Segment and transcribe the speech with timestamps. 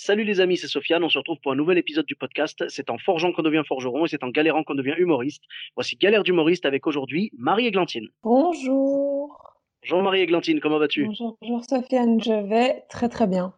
[0.00, 1.02] Salut les amis, c'est Sofiane.
[1.02, 2.64] On se retrouve pour un nouvel épisode du podcast.
[2.68, 5.42] C'est en forgeant qu'on devient forgeron et c'est en galérant qu'on devient humoriste.
[5.74, 8.06] Voici Galère d'humoriste avec aujourd'hui Marie-Églantine.
[8.22, 9.56] Bonjour.
[9.82, 11.06] Bonjour Marie-Églantine, comment vas-tu?
[11.06, 13.52] Bonjour, bonjour Sofiane, je vais très très bien.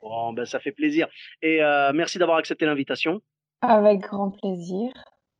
[0.00, 1.06] Bon, ben ça fait plaisir.
[1.42, 3.20] Et euh, merci d'avoir accepté l'invitation.
[3.60, 4.90] Avec grand plaisir.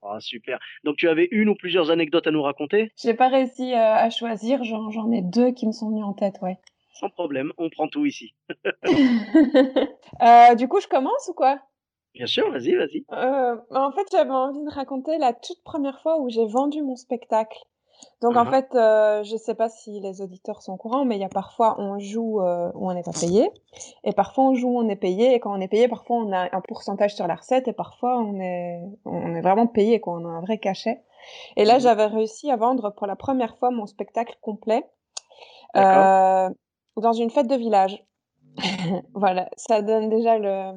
[0.02, 0.58] Ah, super.
[0.84, 2.92] Donc tu avais une ou plusieurs anecdotes à nous raconter?
[3.02, 6.12] J'ai pas réussi euh, à choisir, j'en j'en ai deux qui me sont venues en
[6.12, 6.58] tête, ouais.
[6.94, 8.34] Sans problème, on prend tout ici.
[10.22, 11.58] Euh, du coup, je commence ou quoi?
[12.14, 13.04] Bien sûr, vas-y, vas-y.
[13.12, 16.96] Euh, En fait, j'avais envie de raconter la toute première fois où j'ai vendu mon
[16.96, 17.58] spectacle.
[18.22, 18.50] Donc en Mhm.
[18.50, 21.28] fait, euh, je sais pas si les auditeurs sont au courant, mais il y a
[21.28, 23.50] parfois on joue euh, où on n'est pas payé,
[24.04, 26.32] et parfois on joue où on est payé, et quand on est payé, parfois on
[26.32, 30.14] a un pourcentage sur la recette, et parfois on est on est vraiment payé, quoi,
[30.14, 31.02] on a un vrai cachet.
[31.56, 31.80] Et là, Mhm.
[31.80, 34.84] j'avais réussi à vendre pour la première fois mon spectacle complet
[35.76, 36.50] euh,
[36.96, 38.04] dans une fête de village.
[39.14, 40.72] voilà, ça donne déjà le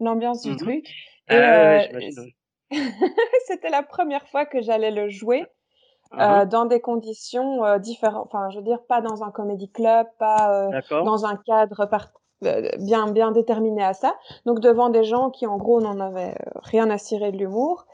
[0.00, 0.56] l'ambiance du Mhm.
[0.58, 0.86] truc.
[1.28, 1.78] Ah Et euh,
[3.46, 5.46] c'était la première fois que j'allais le jouer
[6.20, 8.26] euh, dans des conditions euh, différentes.
[8.26, 10.68] Enfin, je veux dire, pas dans un comédie club, pas
[11.04, 12.12] dans un cadre par-
[12.78, 14.14] bien bien déterminé à ça.
[14.46, 17.86] Donc devant des gens qui, en gros, n'en avaient euh, rien à cirer de l'humour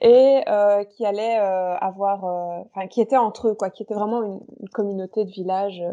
[0.00, 3.94] et euh, qui allaient euh, avoir, euh, enfin, qui étaient entre eux, quoi, qui étaient
[3.94, 5.80] vraiment une, une communauté de village.
[5.82, 5.92] euh.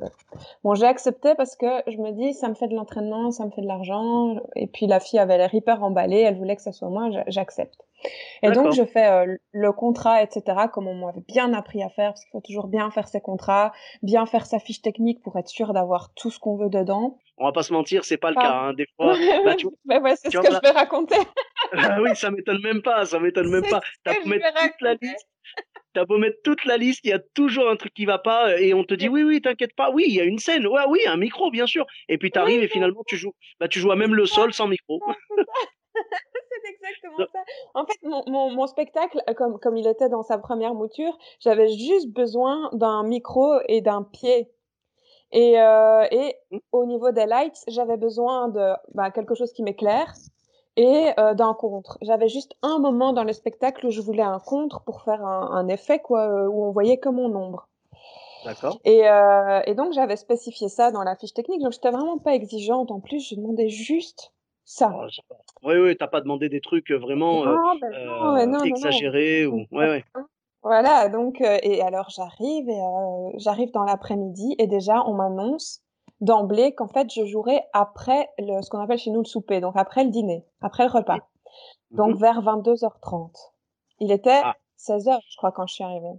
[0.63, 3.51] Bon, j'ai accepté parce que je me dis, ça me fait de l'entraînement, ça me
[3.51, 4.35] fait de l'argent.
[4.55, 7.23] Et puis la fille avait l'air hyper emballée, elle voulait que ça soit moi, j'a-
[7.27, 7.79] j'accepte.
[8.41, 12.11] Et donc, je fais euh, le contrat, etc., comme on m'avait bien appris à faire,
[12.11, 13.71] parce qu'il faut toujours bien faire ses contrats,
[14.01, 17.17] bien faire sa fiche technique pour être sûr d'avoir tout ce qu'on veut dedans.
[17.37, 18.41] On va pas se mentir, c'est pas le Ah.
[18.41, 18.51] cas.
[18.53, 18.73] hein.
[18.73, 19.13] Des fois,
[19.45, 21.15] bah, tu ouais, c'est ce que je vais raconter.
[21.75, 23.81] Ah oui, ça m'étonne même pas, ça m'étonne même pas.
[24.03, 25.27] T'as beau mettre toute la liste,
[25.93, 28.59] t'as beau mettre toute la liste, il y a toujours un truc qui va pas
[28.59, 30.83] et on te dit oui, oui, t'inquiète pas, oui, il y a une scène, ouais,
[30.87, 31.87] oui, un micro, bien sûr.
[32.09, 34.67] Et puis t'arrives et finalement tu joues, bah tu joues à même le sol sans
[34.67, 35.01] micro.
[36.83, 37.39] Exactement ça.
[37.73, 41.17] En fait, mon, mon, mon spectacle, euh, comme, comme il était dans sa première mouture,
[41.39, 44.51] j'avais juste besoin d'un micro et d'un pied.
[45.31, 46.57] Et, euh, et Mm.
[46.71, 50.13] au niveau des lights, j'avais besoin de bah, quelque chose qui m'éclaire
[50.75, 51.97] et euh, d'un contre.
[52.01, 55.49] J'avais juste un moment dans le spectacle où je voulais un contre pour faire un,
[55.51, 57.67] un effet quoi, où on voyait que mon ombre.
[58.45, 58.79] D'accord.
[58.83, 62.33] Et, euh, et donc j'avais spécifié ça dans la fiche technique, donc j'étais vraiment pas
[62.35, 62.91] exigeante.
[62.91, 64.33] En plus, je demandais juste
[64.65, 64.93] ça.
[65.63, 69.65] Oui, oui, t'as pas demandé des trucs vraiment Non, ben non, non, exagérés ou.
[69.71, 70.03] Ouais, ouais.
[70.61, 72.81] Voilà, donc et alors j'arrive et
[73.37, 75.81] j'arrive dans l'après-midi et déjà on m'annonce
[76.21, 79.73] d'emblée qu'en fait je jouerai après le ce qu'on appelle chez nous le souper, donc
[79.75, 81.19] après le dîner, après le repas.
[81.91, 82.19] Donc Mhm.
[82.21, 83.53] vers 22h30.
[83.99, 84.55] Il était Ah.
[84.77, 86.13] 16h je crois quand je suis arrivée.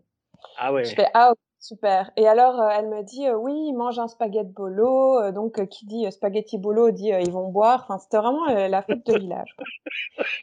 [0.58, 0.84] Ah ouais.
[0.84, 2.10] Je fais ah ok, super.
[2.16, 5.86] Et alors euh, elle me dit euh, oui, mange un spaghetti bolo, Euh, donc qui
[5.86, 7.84] dit spaghetti bolo dit ils vont boire.
[7.84, 9.54] Enfin c'était vraiment la fête de village.
[9.56, 9.66] Quoi.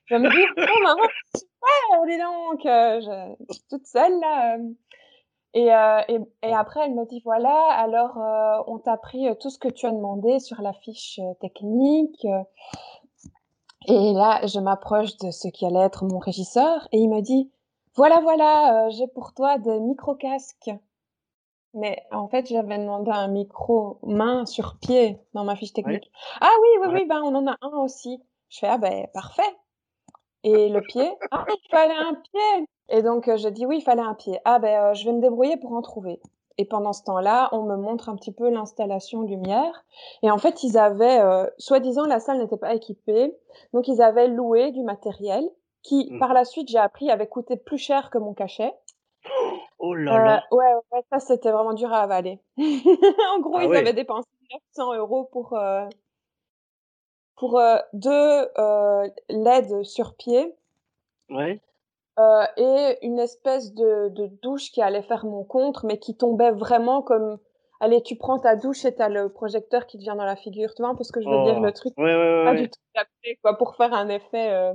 [0.05, 1.03] Je me dis oh maman
[1.35, 4.57] super, dis donc, je, toute seule là.
[5.53, 8.17] Et, et, et après, elle me dit, voilà, alors
[8.67, 12.25] on t'a pris tout ce que tu as demandé sur la fiche technique.
[13.87, 17.51] Et là, je m'approche de ce qui allait être mon régisseur et il me dit,
[17.95, 20.71] voilà, voilà, j'ai pour toi des micro-casques.
[21.73, 26.11] Mais en fait, j'avais demandé un micro main sur pied dans ma fiche technique.
[26.41, 26.93] Ah oui, oui, Ouais.
[27.01, 28.21] oui, ben on en a un aussi.
[28.49, 29.55] Je fais, ah ben parfait.
[30.43, 32.65] Et le pied, ah, il fallait un pied.
[32.89, 34.39] Et donc, euh, je dis oui, il fallait un pied.
[34.43, 36.19] Ah, ben, euh, je vais me débrouiller pour en trouver.
[36.57, 39.85] Et pendant ce temps-là, on me montre un petit peu l'installation lumière.
[40.23, 43.33] Et en fait, ils avaient, euh, soi-disant, la salle n'était pas équipée.
[43.73, 45.47] Donc, ils avaient loué du matériel
[45.83, 46.19] qui, Mhm.
[46.19, 48.73] par la suite, j'ai appris, avait coûté plus cher que mon cachet.
[49.83, 50.43] Oh là Euh, là.
[50.51, 52.39] ouais, ouais, ça, c'était vraiment dur à avaler.
[52.57, 53.77] en gros, Ah ils ouais.
[53.79, 54.27] avaient dépensé
[54.75, 55.87] 900 euros pour, euh,
[57.35, 58.47] pour euh, deux
[59.29, 60.55] LED sur pied
[61.29, 61.59] Ouais.
[62.57, 67.01] et une espèce de, de douche qui allait faire mon contre, mais qui tombait vraiment
[67.01, 67.39] comme...
[67.79, 70.75] Allez, tu prends ta douche et t'as le projecteur qui te vient dans la figure,
[70.75, 71.63] tu vois un peu ce que je veux dire, Oh.
[71.65, 74.73] le truc Ouais, ouais, pas du tout adapté, quoi, pour faire un effet...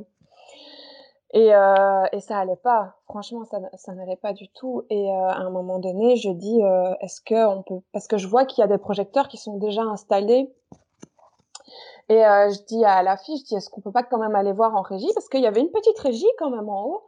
[1.37, 2.97] euh, Et, euh, et ça allait pas.
[3.05, 4.85] Franchement, ça, ça n'allait pas du tout.
[4.91, 8.17] Et euh, à un moment donné, je dis, euh, est-ce que on peut, parce que
[8.17, 10.53] je vois qu'il y a des projecteurs qui sont déjà installés
[12.09, 14.53] Et je dis à la fille, je dis, est-ce qu'on peut pas quand même aller
[14.53, 15.11] voir en régie?
[15.15, 17.03] Parce qu'il y avait une petite régie quand même en haut.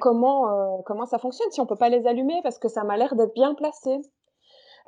[0.00, 2.40] Comment, comment ça fonctionne si on peut pas les allumer?
[2.42, 4.00] Parce que ça m'a l'air d'être bien placé.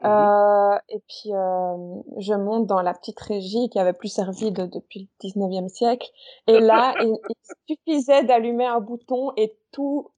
[0.04, 4.66] Euh, et puis, euh, je monte dans la petite régie qui avait plus servi de,
[4.66, 6.10] depuis le 19e siècle.
[6.46, 10.10] Et là, il, il suffisait d'allumer un bouton et tout,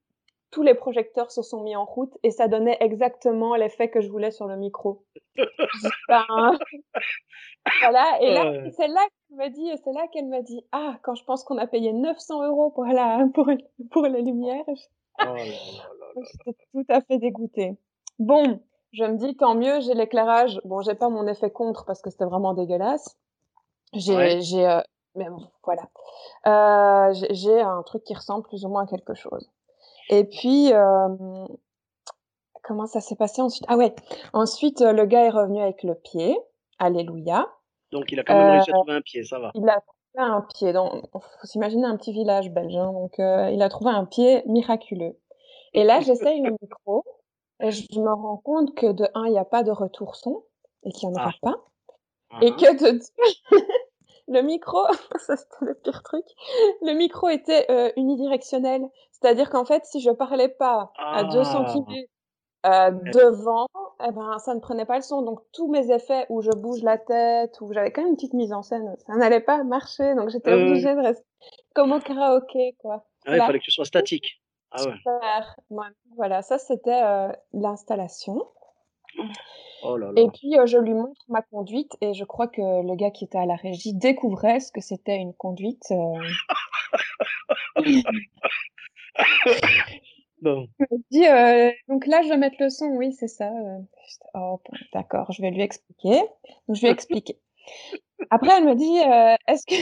[0.51, 4.09] tous les projecteurs se sont mis en route et ça donnait exactement l'effet que je
[4.09, 5.05] voulais sur le micro.
[6.09, 6.57] voilà.
[8.21, 11.25] Et là, c'est là qu'elle m'a dit, c'est là qu'elle m'a dit, ah, quand je
[11.25, 13.51] pense qu'on a payé 900 euros pour la, pour,
[13.91, 17.77] pour la lumière, oh j'étais tout à fait dégoûtée.
[18.21, 18.61] Bon,
[18.95, 20.61] je me dis, tant mieux, j'ai l'éclairage.
[20.65, 23.17] Bon, j'ai pas mon effet contre parce que c'était vraiment dégueulasse.
[23.93, 24.81] J'ai, j'ai, euh,
[25.15, 25.83] mais bon, voilà.
[26.47, 29.51] Euh, j'ai un truc qui ressemble plus ou moins à quelque chose.
[30.11, 31.47] Et puis, euh,
[32.63, 33.65] comment ça s'est passé ensuite?
[33.69, 33.95] Ah ouais,
[34.33, 36.39] ensuite, le gars est revenu avec le pied.
[36.79, 37.47] Alléluia.
[37.93, 39.51] Donc, il a quand même réussi à trouver un pied, ça va.
[39.55, 40.73] Il a trouvé un pied.
[40.73, 42.77] Donc, faut s'imaginer un petit village belge.
[42.77, 45.17] Hein, donc, il a trouvé un pied miraculeux.
[45.73, 47.05] Et là, j'essaye le micro.
[47.61, 50.45] Et je me rends compte que de un, il n'y a pas de retour son
[50.85, 51.39] et qu'il n'y en aura ah.
[51.43, 51.57] pas.
[52.43, 52.57] Et uh-huh.
[52.57, 53.01] que de
[54.29, 54.85] le micro,
[55.19, 56.25] ça c'était le pire truc,
[56.83, 58.83] le micro était euh, unidirectionnel.
[59.13, 61.45] C'est-à-dire qu'en fait, si je parlais pas à 2 ah.
[61.45, 62.05] cm
[62.67, 63.69] euh, devant,
[64.03, 65.23] eh ben, ça ne prenait pas le son.
[65.23, 68.35] Donc tous mes effets où je bouge la tête, où j'avais quand même une petite
[68.35, 70.15] mise en scène, ça n'allait pas marcher.
[70.15, 71.25] Donc j'étais obligée de rester
[71.75, 73.05] comme au karaoké, quoi.
[73.27, 74.43] Ah il fallait que tu sois statique.
[74.77, 74.93] Ah ouais.
[74.97, 75.57] Super.
[76.17, 78.43] voilà, ça c'était euh, l'installation.
[79.85, 83.11] Oh et puis euh, je lui montre ma conduite et je crois que le gars
[83.11, 85.85] qui était à la régie découvrait ce que c'était une conduite.
[85.91, 86.19] Euh.
[90.43, 90.67] bon.
[91.11, 93.53] dit, euh, donc là je vais mettre le son, oui c'est ça.
[94.35, 94.59] Oh,
[94.95, 96.19] d'accord, je vais lui expliquer.
[96.67, 97.39] Donc je lui ai expliqué.
[98.31, 98.99] Après elle me dit,
[99.47, 99.75] est-ce que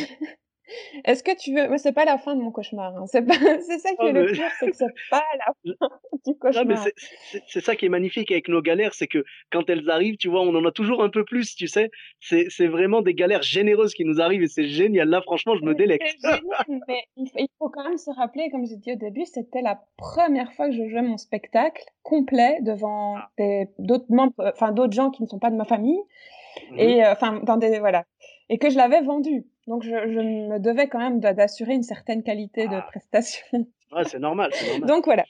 [1.04, 2.96] est-ce que tu veux Mais c'est pas la fin de mon cauchemar.
[2.96, 3.04] Hein.
[3.06, 3.34] C'est pas...
[3.66, 5.88] c'est ça qui est le pire, c'est que c'est pas la fin
[6.26, 6.84] du cauchemar.
[7.48, 10.42] c'est ça qui est magnifique avec nos galères, c'est que quand elles arrivent, tu vois,
[10.42, 11.90] on en a toujours un peu plus, tu sais?
[12.20, 15.08] C'est vraiment des galères généreuses qui nous arrivent et c'est génial.
[15.08, 16.04] Là, franchement, je me délecte.
[16.88, 20.52] mais il faut quand même se rappeler, comme j'ai dit au début, c'était la première
[20.52, 23.28] fois que je jouais mon spectacle complet devant ah.
[23.78, 26.00] d'autres membres, enfin d'autres gens qui ne sont pas de ma famille.
[26.70, 28.04] Mmh et euh, enfin dans des voilà
[28.52, 32.22] et que je l'avais vendu donc, je, je, me devais quand même d'assurer une certaine
[32.22, 32.82] qualité de ah.
[32.82, 33.46] prestation.
[33.94, 35.22] Ouais, c'est normal, normal, Donc, voilà.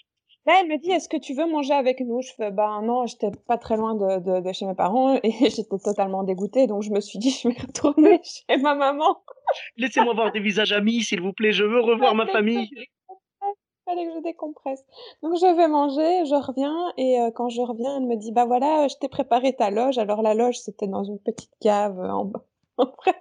[0.47, 2.23] Là, elle me dit, est-ce que tu veux manger avec nous?
[2.23, 5.33] Je fais, bah non, j'étais pas très loin de, de, de, chez mes parents et
[5.51, 6.69] j'étais totalement dégoûtée.
[6.69, 9.21] Donc, je me suis dit, je vais retourner chez ma maman.
[9.79, 11.51] Laissez-moi voir des visages amis, s'il vous plaît.
[11.51, 12.71] Je veux revoir ma famille.
[13.85, 14.85] Fallait que je décompresse.
[15.25, 18.45] Donc, je vais manger, je reviens et euh, quand je reviens, elle me dit, bah
[18.45, 19.99] voilà, je t'ai préparé ta loge.
[19.99, 22.45] Alors, la loge, c'était dans une petite cave en bas.
[22.79, 23.17] Bref,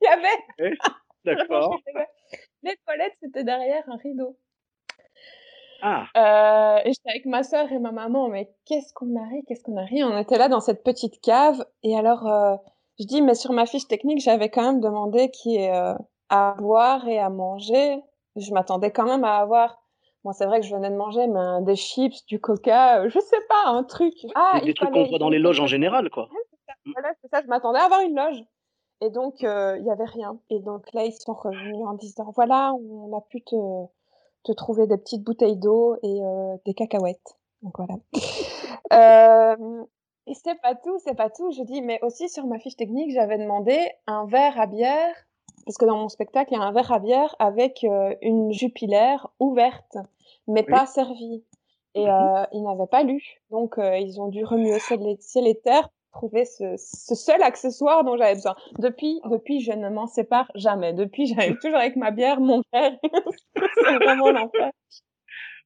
[0.00, 0.76] il y avait.
[1.24, 1.76] D'accord.
[2.62, 4.36] Les toilettes, c'était derrière un rideau.
[5.82, 6.06] Ah.
[6.16, 9.62] Euh, et j'étais avec ma soeur et ma maman, mais qu'est-ce qu'on a ri, qu'est-ce
[9.62, 10.02] qu'on a ri?
[10.04, 11.64] On était là dans cette petite cave.
[11.82, 12.56] Et alors, euh,
[12.98, 15.94] je dis, mais sur ma fiche technique, j'avais quand même demandé qui est euh,
[16.28, 18.00] à boire et à manger.
[18.36, 19.82] Je m'attendais quand même à avoir.
[20.24, 23.40] Bon, c'est vrai que je venais de manger, mais des chips, du coca, je sais
[23.48, 24.14] pas, un truc.
[24.34, 26.28] Ah, des, trucs qu'on voit dans les loges en général, quoi.
[26.92, 27.42] Voilà, c'est ça.
[27.42, 28.42] Je m'attendais à avoir une loge.
[29.00, 30.38] Et donc, il y avait rien.
[30.50, 33.56] Et donc là, ils sont revenus en disant, voilà, on a pu te,
[34.44, 36.20] te trouver des petites bouteilles d'eau et
[36.64, 37.36] des cacahuètes.
[37.62, 37.96] Donc voilà.
[38.92, 39.84] euh,
[40.26, 41.50] et c'est pas tout, c'est pas tout.
[41.52, 45.14] Je dis, mais aussi sur ma fiche technique, j'avais demandé un verre à bière,
[45.64, 47.84] parce que dans mon spectacle, il y a un verre à bière avec
[48.22, 49.96] une jupilaire ouverte,
[50.46, 51.44] mais pas servie.
[51.94, 56.44] Et euh, ils n'avaient pas lu, donc ils ont dû remuer ciel et terre trouver
[56.44, 58.56] ce, ce, seul accessoire dont j'avais besoin.
[58.78, 60.92] Depuis, depuis, je ne m'en sépare jamais.
[60.92, 62.96] Depuis, j'arrive toujours avec ma bière, mon verre.
[63.54, 64.70] c'est vraiment l'enfer.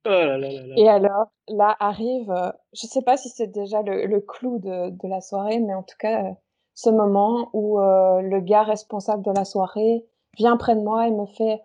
[0.07, 3.83] Oh là là là Et alors, là arrive, euh, je sais pas si c'est déjà
[3.83, 6.30] le, le clou de, de, la soirée, mais en tout cas, euh,
[6.75, 10.07] ce moment où euh, le gars responsable de la soirée
[10.38, 11.61] vient près de moi et me fait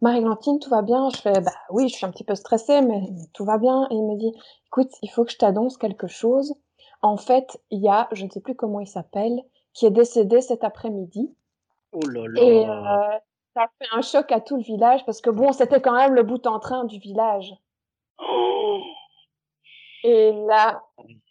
[0.00, 1.10] Marie-Glantine, tout va bien?
[1.10, 3.02] Je fais, bah oui, je suis un petit peu stressée, mais
[3.34, 3.86] tout va bien.
[3.90, 4.32] Et il me dit,
[4.66, 6.54] écoute, il faut que je t'annonce quelque chose
[7.04, 9.42] en fait, il y a, je ne sais plus comment il s'appelle,
[9.74, 11.36] qui est décédé cet après-midi.
[11.92, 12.42] Oh là là.
[12.42, 13.18] Et euh,
[13.52, 16.22] ça fait un choc à tout le village parce que bon, c'était quand même le
[16.22, 17.52] bout en train du village.
[18.18, 18.80] Oh.
[20.02, 20.82] Et là,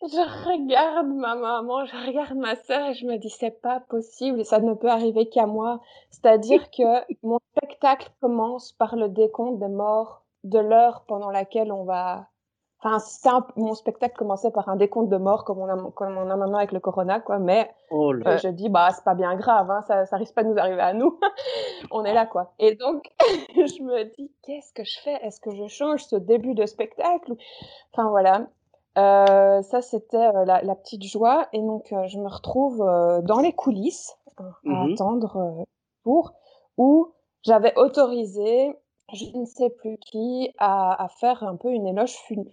[0.03, 4.41] je regarde ma maman, je regarde ma sœur et je me dis c'est pas possible
[4.41, 5.79] et ça ne peut arriver qu'à moi.
[6.11, 6.83] C'est-à-dire que
[7.23, 12.27] mon spectacle commence par le décompte des morts de l'heure pendant laquelle on va
[12.85, 16.29] Enfin, ça, mon spectacle commençait par un décompte de morts comme on a, comme on
[16.29, 17.39] a maintenant avec le corona, quoi.
[17.39, 20.43] Mais Oh euh, je dis, bah, c'est pas bien grave, hein, ça, ça risque pas
[20.43, 21.17] de nous arriver à nous.
[21.91, 22.51] on est là, quoi.
[22.59, 23.09] Et donc,
[23.55, 25.13] je me dis, qu'est-ce que je fais?
[25.25, 27.35] Est-ce que je change ce début de spectacle
[27.93, 28.47] Enfin, voilà.
[28.97, 31.47] Euh, ça, c'était euh, la, la petite joie.
[31.53, 32.79] Et donc, je me retrouve
[33.23, 34.93] dans les coulisses à Mhm.
[34.93, 35.65] attendre
[36.03, 36.33] pour
[36.77, 37.13] où
[37.43, 38.75] j'avais autorisé,
[39.13, 42.43] je ne sais plus qui, à, à faire un peu une éloge fun-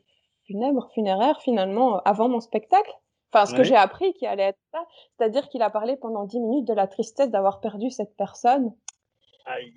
[0.51, 2.91] funèbre, funéraire finalement, euh, avant mon spectacle.
[3.33, 4.81] Enfin, ce que j'ai appris qui allait être ça,
[5.17, 8.75] c'est-à-dire qu'il a parlé pendant dix minutes de la tristesse d'avoir perdu cette personne
[9.47, 9.73] Aïe.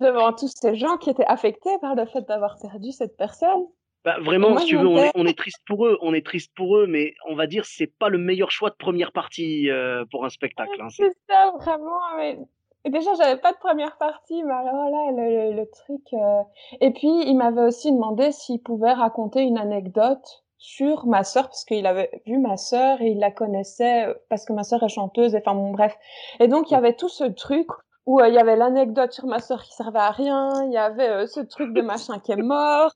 [0.00, 3.66] devant tous ces gens qui étaient affectés par le fait d'avoir perdu cette personne.
[4.04, 6.24] Bah, vraiment, moi, si tu veux, on est, on est triste pour eux, on est
[6.24, 9.68] triste pour eux, mais on va dire c'est pas le meilleur choix de première partie
[9.68, 10.80] euh, pour un spectacle.
[10.80, 10.88] hein.
[10.90, 11.98] C'est- C'est ça, vraiment.
[12.16, 12.38] Mais...
[12.86, 16.02] et Déjà, j'avais pas de première partie, mais alors là, le, le- le truc.
[16.14, 16.42] euh,
[16.80, 21.64] Et puis, il m'avait aussi demandé s'il pouvait raconter une anecdote sur ma sœur, parce
[21.64, 24.88] qu'il avait vu ma sœur et il la connaissait, euh, parce que ma sœur est
[24.88, 25.96] chanteuse, et enfin bon, bref.
[26.40, 27.68] Et donc, il y avait tout ce truc
[28.06, 30.78] où euh, il y avait l'anecdote sur ma sœur qui servait à rien, il y
[30.78, 32.92] avait euh, ce truc de machin qui est mort.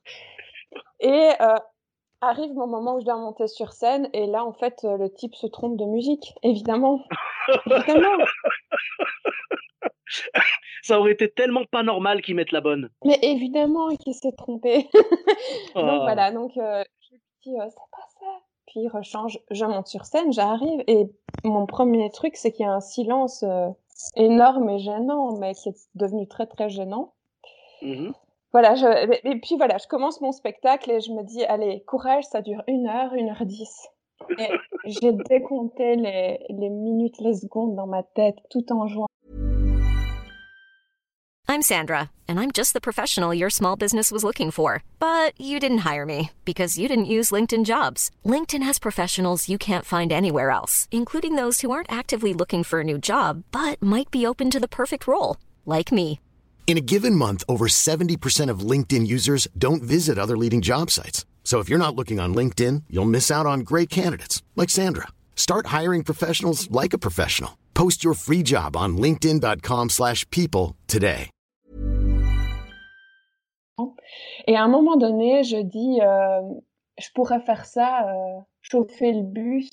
[1.00, 1.56] Et euh,
[2.20, 5.12] arrive mon moment où je dois monter sur scène, et là, en fait, euh, le
[5.12, 7.04] type se trompe de musique, évidemment.
[7.66, 8.24] évidemment.
[10.82, 12.90] Ça aurait été tellement pas normal qu'ils mettent la bonne.
[13.04, 14.88] Mais évidemment qu'il s'est trompé.
[15.74, 18.26] Donc voilà, donc euh, je lui dis euh, c'est pas ça.
[18.66, 21.06] Puis il rechange, je monte sur scène, j'arrive et
[21.44, 23.68] mon premier truc c'est qu'il y a un silence euh,
[24.16, 27.14] énorme et gênant, mais qui est devenu très très gênant.
[27.82, 28.12] Mhm.
[28.52, 31.84] Voilà, je, et, et puis voilà, je commence mon spectacle et je me dis allez
[31.86, 33.88] courage, ça dure une heure, une heure dix.
[34.38, 34.48] Et
[34.86, 39.06] j'ai décompté les, les minutes, les secondes dans ma tête, tout en jouant.
[41.48, 44.84] I'm Sandra, and I'm just the professional your small business was looking for.
[45.00, 48.10] But you didn't hire me because you didn't use LinkedIn jobs.
[48.24, 52.80] LinkedIn has professionals you can't find anywhere else, including those who aren't actively looking for
[52.80, 56.20] a new job but might be open to the perfect role, like me.
[56.68, 61.26] In a given month, over 70% of LinkedIn users don't visit other leading job sites.
[61.42, 65.08] So if you're not looking on LinkedIn, you'll miss out on great candidates like Sandra.
[65.34, 67.58] Start hiring professionals like a professional.
[67.74, 71.30] Post your free job on linkedin.com/people slash people today.
[74.46, 76.60] Et à un moment donné, je dis, euh,
[76.98, 79.70] je pourrais faire ça, euh, chauffer le bus.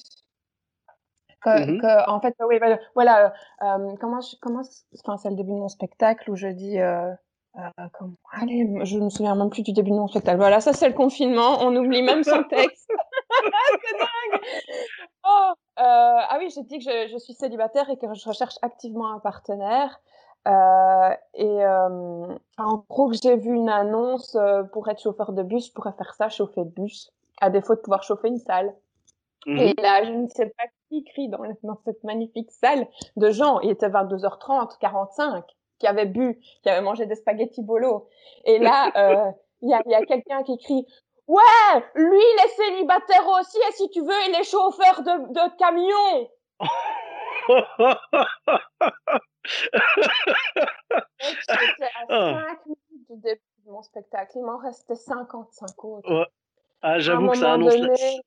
[1.56, 4.62] Que, que- en fait, oui, voilà, voilà, euh, comment, je, comment,
[5.04, 7.12] enfin, c'est le début de mon spectacle où je dis, euh,
[7.58, 10.38] euh, comment, allez, je me souviens même plus du début de mon spectacle.
[10.38, 12.90] Voilà, ça c'est le confinement, on oublie même son texte.
[13.42, 14.42] c'est dingue.
[15.26, 19.12] Oh, ah oui, j'ai dit que je, je suis célibataire et que je recherche activement
[19.12, 20.00] un partenaire.
[21.34, 21.66] Et
[22.58, 24.38] en gros, j'ai vu une annonce
[24.72, 27.12] pour être chauffeur de bus, je pourrais faire ça, chauffer le bus,
[27.42, 28.74] à défaut de pouvoir chauffer une salle.
[29.46, 29.58] Mhm.
[29.60, 33.60] Et là, je ne sais pas qui crie dans, dans cette magnifique salle de gens.
[33.62, 35.44] Il était 22h30, 45,
[35.80, 38.08] qui avaient bu, qui avaient mangé des spaghettis bolo.
[38.46, 40.86] Et là, euh, il y a, il y a quelqu'un qui crie
[41.28, 41.42] Ouais,
[41.96, 46.30] lui, il est célibataire aussi, et si tu veux, il est chauffeur de, de camion.
[51.20, 52.44] J'étais à Ah.
[52.50, 54.32] 5 minutes du début de mon spectacle.
[54.36, 56.12] Il m'en restait 55 autres.
[56.14, 56.26] Ouais.
[56.82, 58.22] Ah, j'avoue que ça annonce, la- donné-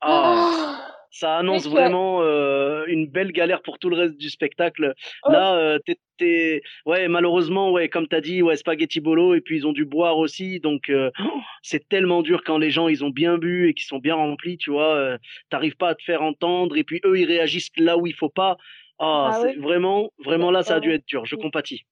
[0.00, 0.50] Ah,
[0.82, 0.92] Ah.
[1.10, 4.94] ça annonce vraiment euh, une belle galère pour tout le reste du spectacle.
[5.24, 5.30] Oh.
[5.32, 5.78] Là, euh,
[6.18, 9.84] t'es, ouais, malheureusement, ouais, comme t'as dit, ouais, spaghetti bolo, et puis ils ont dû
[9.86, 13.68] boire aussi, donc euh, oh, c'est tellement dur quand les gens ils ont bien bu
[13.68, 15.16] et qu'ils sont bien remplis, tu vois,
[15.50, 18.28] t'arrives pas à te faire entendre, et puis eux ils réagissent là où il faut
[18.30, 18.56] pas.
[18.98, 19.62] Ah, Ah c'est oui.
[19.62, 21.24] vraiment, vraiment là, ça a dû être dur.
[21.26, 21.82] Je compatis.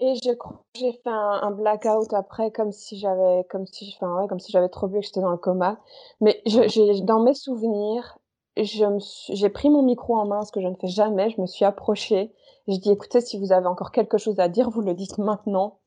[0.00, 3.94] Et je crois que j'ai fait un, un blackout après, comme si j'avais, comme si,
[3.96, 5.78] enfin ouais, comme si j'avais trop bu et que j'étais dans le coma.
[6.20, 8.18] Mais je, dans mes souvenirs,
[8.56, 11.30] j'ai pris mon micro en main, ce que je ne fais jamais.
[11.30, 12.32] Je me suis approchée.
[12.66, 15.78] Je dis, écoutez, si vous avez encore quelque chose à dire, vous le dites maintenant.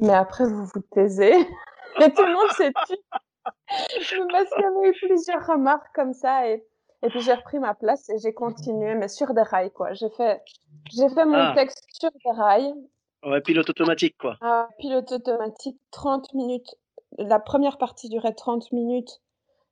[0.00, 1.32] Mais après, vous vous taisez.
[2.00, 2.96] Et tout le monde s'est tu.
[3.66, 6.64] Parce qu'il y avait eu plusieurs remarques comme ça et,
[7.02, 9.92] et puis j'ai repris ma place et j'ai continué, mais sur des rails, quoi.
[9.92, 10.42] J'ai fait,
[10.92, 11.52] j'ai fait mon Ah.
[11.54, 12.74] texte sur des rails.
[13.24, 14.36] Ouais, pilote automatique, quoi.
[14.40, 16.74] Ah, pilote automatique, 30 minutes.
[17.18, 19.20] La première partie durait 30 minutes.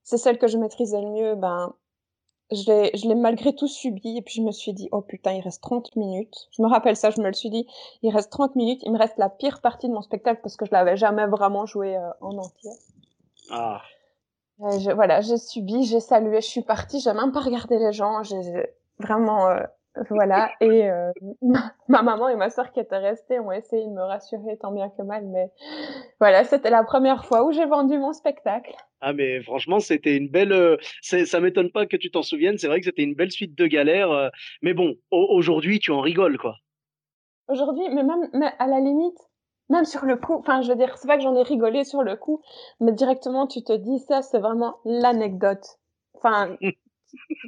[0.03, 1.35] C'est celle que je maîtrisais le mieux.
[1.35, 1.75] Ben,
[2.53, 4.17] je l'ai, je l'ai malgré tout subi.
[4.19, 6.49] Et puis je me suis dit, oh putain, il reste 30 minutes.
[6.57, 7.67] Je me rappelle ça, je me le suis dit.
[8.03, 8.83] Il reste 30 minutes.
[8.85, 11.67] Il me reste la pire partie de mon spectacle parce que je l'avais jamais vraiment
[11.67, 12.71] joué euh, en entier.
[13.51, 13.83] Ah.
[14.61, 17.01] Je, voilà, j'ai subi, j'ai salué, je suis partie.
[17.01, 18.23] J'ai même pas regardé les gens.
[18.23, 19.63] J'ai j'ai- vraiment, euh,
[20.09, 21.11] Voilà, et euh,
[21.89, 24.89] ma maman et ma soeur qui étaient restées ont essayé de me rassurer tant bien
[24.89, 25.51] que mal, mais
[26.21, 28.75] voilà, c'était la première fois où j'ai vendu mon spectacle.
[29.01, 30.53] Ah mais franchement, c'était une belle.
[30.53, 32.59] Euh, ça m'étonne pas que tu t'en souviennes.
[32.59, 34.11] C'est vrai que c'était une belle suite de galères.
[34.11, 34.29] Euh,
[34.63, 36.57] mais bon, aujourd'hui, tu en rigoles, quoi.
[37.49, 39.19] Aujourd'hui, mais même mais à la limite,
[39.71, 42.03] même sur le coup, enfin, je veux dire, c'est pas que j'en ai rigolé sur
[42.03, 42.43] le coup,
[42.79, 45.65] mais directement, tu te dis ça, c'est vraiment l'anecdote.
[46.15, 46.57] Enfin,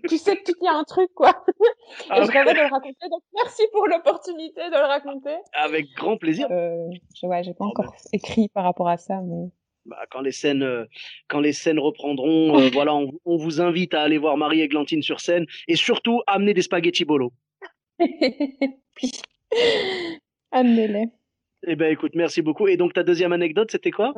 [0.09, 1.45] tu sais que tu tiens un truc, quoi.
[2.11, 5.37] Ah et je rêvais de le raconter, donc merci pour l'opportunité de le raconter.
[5.53, 6.47] Avec grand plaisir.
[6.51, 9.51] Euh, je, ouais, j'ai pas encore écrit par rapport à ça, mais.
[9.85, 10.85] Bah, quand les scènes, euh,
[11.29, 15.03] quand les scènes reprendront, euh, voilà, on, on, vous invite à aller voir Marie Glantine
[15.03, 17.33] sur scène et surtout amener des spaghettis bolo.
[20.53, 21.07] Amenez-les.
[21.67, 22.69] Eh ben, écoute, merci beaucoup.
[22.69, 24.13] Et donc, ta deuxième anecdote, c'était quoi?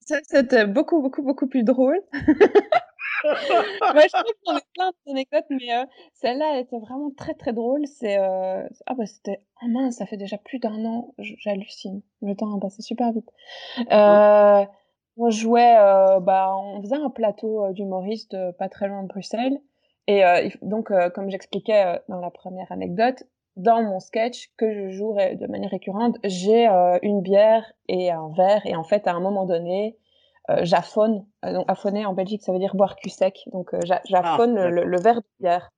[0.00, 2.00] Ça, c'était beaucoup, beaucoup, beaucoup plus drôle.
[3.94, 7.52] Moi, je trouve qu'on a plein d'anecdotes, mais euh, celle-là, elle était vraiment très, très
[7.52, 7.86] drôle.
[7.86, 8.66] C'est, euh...
[8.86, 11.14] ah bah, c'était, oh mince, ça fait déjà plus d'un an.
[11.18, 12.02] J'hallucine.
[12.20, 13.28] Le temps a passé super vite.
[13.92, 14.64] Euh,
[15.16, 19.58] on jouait, euh, bah, on faisait un plateau euh, d'humoriste pas très loin de Bruxelles.
[20.08, 20.24] Et
[20.62, 23.22] donc, comme j'expliquais dans la première anecdote,
[23.54, 26.66] dans mon sketch que je joue de manière récurrente, j'ai
[27.02, 29.96] une bière et un verre et en fait à un moment donné,
[30.62, 31.24] j'affonne.
[31.44, 33.44] Euh, donc affonner en Belgique ça veut dire boire cul sec.
[33.52, 35.70] Donc euh, j'affonne ah, le, le, verre de bière.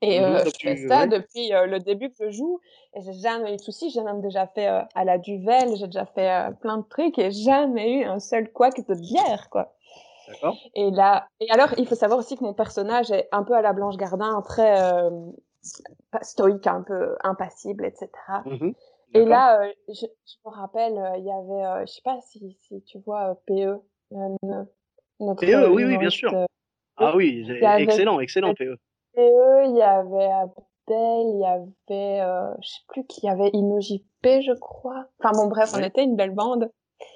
[0.00, 2.58] Et mmh je fais ça depuis le début que je joue
[2.94, 3.90] et j'ai jamais eu de soucis.
[3.90, 7.92] J'ai même déjà fait à la duvel, j'ai déjà fait plein de trucs et jamais
[7.92, 9.74] eu un seul couac de bière quoi.
[10.74, 13.62] Et là, et alors il faut savoir aussi que mon personnage est un peu à
[13.62, 14.76] la Blanche Gardin, très
[16.22, 18.08] stoïque, un peu impassible, etc.
[18.44, 18.72] Mmh
[19.14, 22.18] et là, euh, je, je, me rappelle, euh, il y avait, euh, je sais pas
[22.22, 23.78] si, si tu vois PE,
[25.20, 26.32] notre PE, oui, oui, bien sûr.
[26.96, 27.46] ah oui,
[27.78, 28.76] excellent, excellent PE.
[29.14, 33.50] PE, il y avait Abdel, il y avait, je sais plus qui, il y avait
[33.54, 35.06] InnoJP, je crois.
[35.20, 36.70] Enfin bon, bref, on était une belle bande.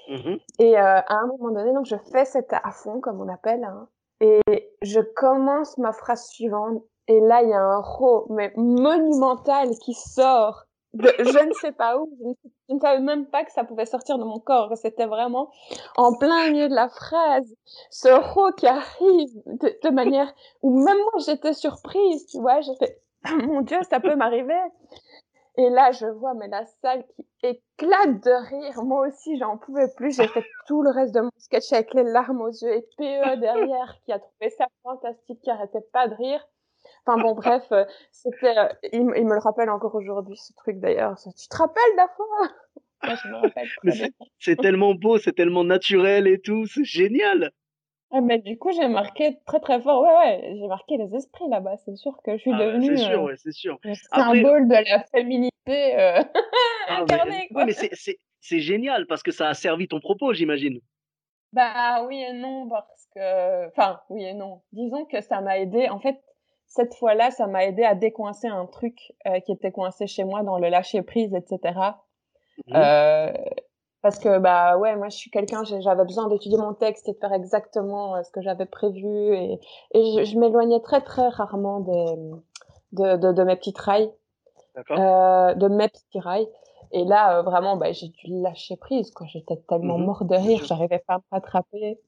[0.09, 3.63] Mmh et à un moment donné, donc je fais cette à fond, comme on appelle,
[3.63, 3.87] hein,
[4.19, 4.41] et
[4.81, 9.93] je commence ma phrase suivante et là, il y a un ro, mais monumental qui
[9.93, 12.09] sort de je ne sais pas où.
[12.69, 14.75] Je ne, savais même pas que ça pouvait sortir de mon corps.
[14.77, 15.51] C'était vraiment
[15.95, 17.53] en plein milieu de la phrase.
[17.91, 22.61] Ce ro qui arrive de, manière où même moi, j'étais surprise, tu vois.
[22.61, 23.01] J'ai fait,
[23.45, 24.59] mon Dieu, ça peut m'arriver.
[25.59, 28.83] Et là, je vois, mais la salle qui éclate de rire.
[28.83, 30.15] Moi aussi, j'en pouvais plus.
[30.15, 33.39] J'ai fait tout le reste de mon sketch avec les larmes aux yeux et PE
[33.39, 36.47] derrière qui a trouvé ça fantastique, qui arrêtait pas de rire.
[37.07, 41.15] Enfin bon, bref, euh, c'était, euh, il, me le rappelle encore aujourd'hui, ce truc d'ailleurs.
[41.17, 43.15] Tu te rappelles la fois?
[43.15, 43.69] Je me rappelle.
[44.39, 47.51] C'est tellement beau, c'est tellement naturel et tout, c'est génial.
[48.11, 50.01] Ah, mais du coup, j'ai marqué très très fort.
[50.01, 51.75] Ouais, ouais, j'ai marqué les esprits là-bas.
[51.77, 52.97] C'est sûr que je suis ah, devenue.
[52.97, 53.79] C'est sûr, euh, ouais, c'est sûr.
[53.83, 56.23] Le symbole de la féminité euh,
[56.87, 57.47] ah, incarnée.
[57.51, 60.79] Mais, mais c'est génial parce que ça a servi ton propos, j'imagine.
[61.53, 63.67] Bah oui et non, parce que.
[63.67, 64.61] Enfin, oui et non.
[64.71, 65.89] Disons que ça m'a aidé.
[65.89, 66.17] En fait,
[66.67, 70.43] cette fois-là, ça m'a aidé à décoincer un truc euh, qui était coincé chez moi
[70.43, 71.79] dans le lâcher prise, etc.
[72.67, 72.75] Mmh.
[72.75, 73.33] Euh,
[74.01, 77.17] parce que bah ouais, moi je suis quelqu'un, j'avais besoin d'étudier mon texte et de
[77.17, 79.59] faire exactement euh, ce que j'avais prévu et,
[79.93, 82.15] et je, m'éloignais très très rarement des,
[82.91, 84.11] de, de, de mes petits rails,
[84.91, 86.47] euh, de mes petits rails.
[86.93, 89.13] Et là, vraiment, bah, j'ai dû lâcher prise.
[89.25, 91.99] J'étais tellement mmh mort de rire, j'arrivais pas à me rattraper.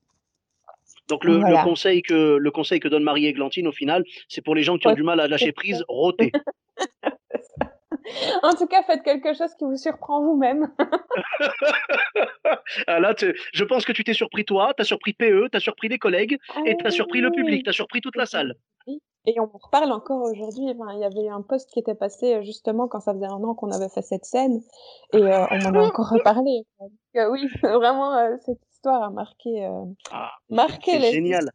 [1.09, 4.55] Donc le, le, conseil que le conseil que donne Marie Églantine au final, c'est pour
[4.55, 6.31] les gens qui ont du mal à lâcher prise, rôter.
[8.43, 10.71] en tout cas, faites quelque chose qui vous surprend vous-même.
[12.87, 13.13] ah là,
[13.53, 15.97] je pense que tu t'es surpris toi, tu as surpris PE, tu as surpris les
[15.97, 18.55] collègues et tu as surpris le public, tu as surpris toute la salle.
[19.25, 20.71] Et on en reparle encore aujourd'hui.
[20.71, 23.43] Enfin, il y avait un post qui était passé euh, justement quand ça faisait un
[23.43, 24.61] an qu'on avait fait cette scène
[25.13, 26.63] et euh, on en a encore reparlé.
[27.15, 28.37] Euh, oui, vraiment, euh,
[28.79, 31.49] histoire a marqué, euh, ah, marqué les génial.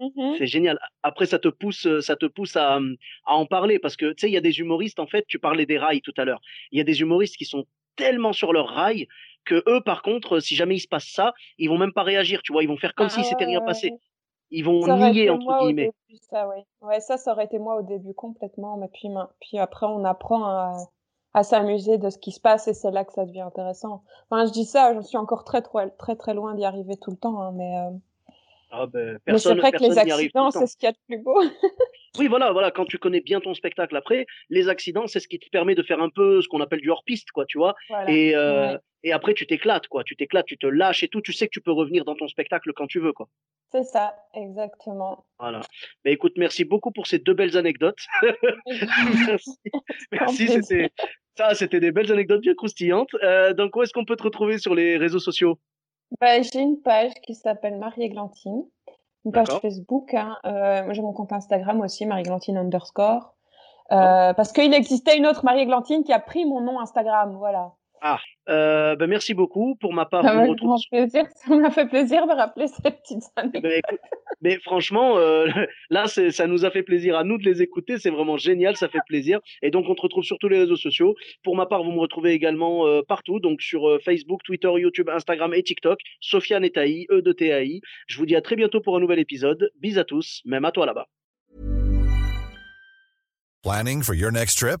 [0.00, 0.76] Mmh c'est génial.
[1.04, 2.80] Après, ça te pousse, ça te pousse à,
[3.26, 5.24] à en parler parce que tu sais, il y a des humoristes en fait.
[5.28, 6.40] Tu parlais des rails tout à l'heure.
[6.72, 9.06] Il y a des humoristes qui sont tellement sur leur rail
[9.44, 12.42] que eux, par contre, si jamais il se passe ça, ils vont même pas réagir.
[12.42, 13.92] Tu vois, ils vont faire comme ah, s'il s'était rien passé.
[14.50, 15.90] Ils vont nier entre guillemets.
[16.08, 16.64] Début, ça, ouais.
[16.80, 18.76] ouais, ça, ça aurait été moi au début complètement.
[18.76, 19.08] Mais puis,
[19.40, 20.76] puis après, on apprend à,
[21.34, 24.02] à s'amuser de ce qui se passe et c'est là que ça devient intéressant.
[24.30, 27.10] Enfin, je dis ça, je suis encore très très très, très loin d'y arriver tout
[27.10, 27.76] le temps, hein, mais.
[27.76, 27.90] Euh...
[28.76, 30.92] Ah ben, Mais c'est personne, vrai que les personne accidents, c'est ce qu'il y a
[30.92, 31.40] de plus beau.
[32.16, 32.70] Oui, voilà, voilà.
[32.70, 35.82] Quand tu connais bien ton spectacle après, les accidents, c'est ce qui te permet de
[35.82, 37.74] faire un peu ce qu'on appelle du hors-piste, quoi, tu vois.
[37.88, 38.08] Voilà.
[38.08, 38.78] Et, euh, Ouais.
[39.02, 40.04] et après, tu t'éclates, quoi.
[40.04, 41.20] Tu t'éclates, tu te lâches et tout.
[41.20, 43.28] Tu sais que tu peux revenir dans ton spectacle quand tu veux, quoi.
[43.72, 45.24] C'est ça, exactement.
[45.40, 45.62] Voilà.
[46.04, 47.98] Mais écoute, merci beaucoup pour ces deux belles anecdotes.
[49.26, 49.58] merci.
[50.12, 50.92] Merci, c'était,
[51.36, 53.14] ça, c'était des belles anecdotes bien croustillantes.
[53.22, 55.58] Euh, donc, où est-ce qu'on peut te retrouver sur les réseaux sociaux?
[56.20, 58.64] Bah, j'ai une page qui s'appelle Marie-Églantine,
[59.24, 59.48] une page.
[59.60, 60.14] Facebook.
[60.14, 60.36] Hein.
[60.44, 63.34] Euh, moi, j'ai mon compte Instagram aussi, Marie-Églantine underscore.
[63.90, 63.94] Oh.
[63.94, 67.72] Euh, parce qu'il existait une autre Marie-Églantine qui a pris mon nom Instagram, voilà.
[68.48, 69.76] Euh, ben, merci beaucoup.
[69.76, 72.90] Pour ma part, Ça vous m'a me plaisir, ça m'a fait plaisir de rappeler ces
[72.90, 73.60] petites Eh années.
[73.60, 74.00] ben, écoute,
[74.42, 75.46] mais franchement, euh,
[75.90, 77.98] là, ça nous a fait plaisir à nous de les écouter.
[77.98, 79.40] C'est vraiment génial, ça fait plaisir.
[79.62, 81.14] Et donc, on te retrouve sur tous les réseaux sociaux.
[81.42, 85.08] Pour ma part, vous me retrouvez également euh, partout, donc sur euh, Facebook, Twitter, YouTube,
[85.08, 85.98] Instagram et TikTok.
[86.20, 87.80] Sofiane et Taï, E de TAI.
[88.06, 89.70] Je vous dis à très bientôt pour un nouvel épisode.
[89.80, 91.06] Bis à tous, même à toi là-bas.
[93.62, 94.80] Planning for your next trip?